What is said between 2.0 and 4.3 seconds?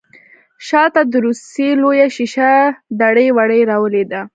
شيشه دړې وړې راولوېده.